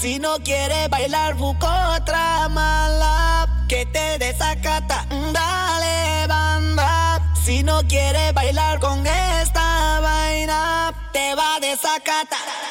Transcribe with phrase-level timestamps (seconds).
[0.00, 5.04] Si no quieres bailar, busca otra mala que te desacata.
[5.10, 7.20] Dale, banda.
[7.44, 12.69] Si no quieres bailar con esta vaina, te va a desacatar.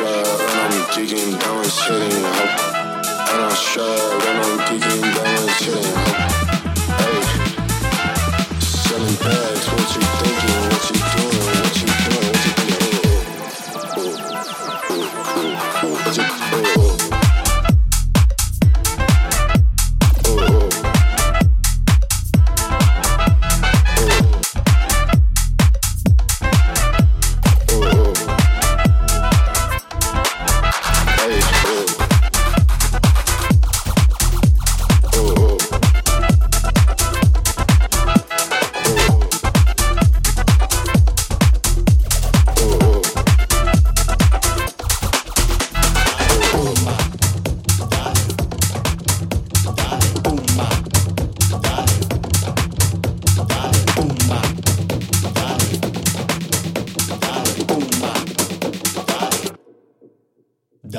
[0.00, 2.50] shy when I'm digging down, sitting up.
[3.30, 3.82] And I'm shy
[4.22, 6.16] when I'm digging down, sitting up.
[7.00, 7.20] Hey,
[8.60, 9.49] selling bad.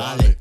[0.01, 0.40] solid.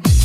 [0.00, 0.21] the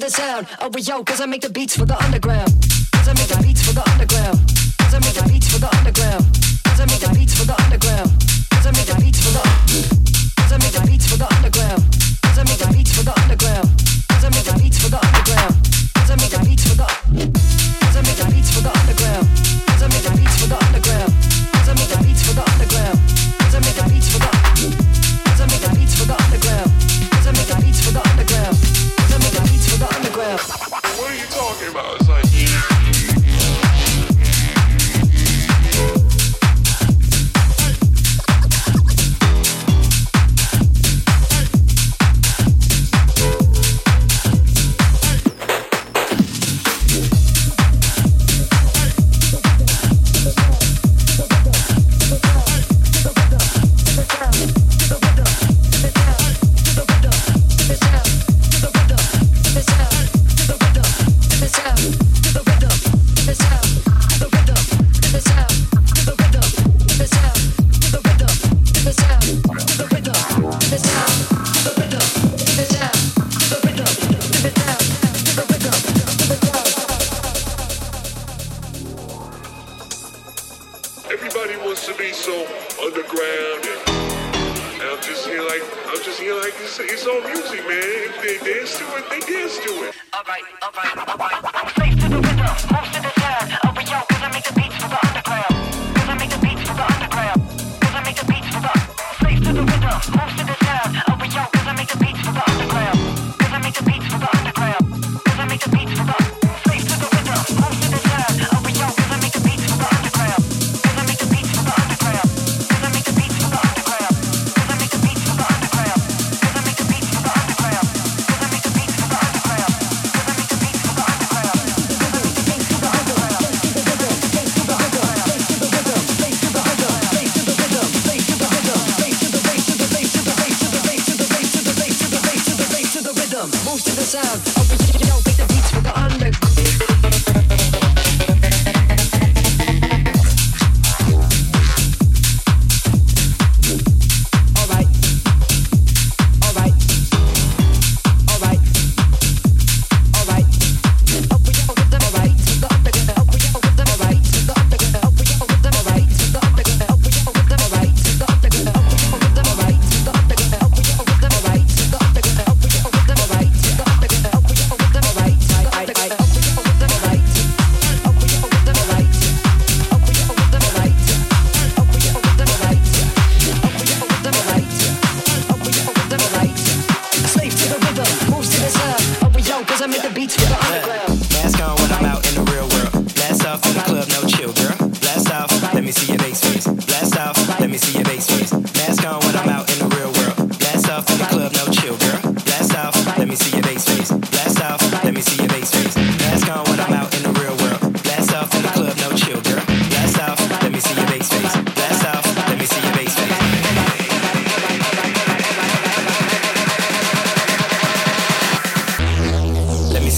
[0.00, 0.46] the sound.
[0.60, 2.50] Oh, yo, cause I make the beats for the underground.
[2.92, 4.38] Cause I make the beats for the underground.
[4.78, 6.24] Cause I make the beats for the underground.
[6.64, 7.19] Cause I make the beats.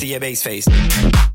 [0.03, 1.32] see your bass face.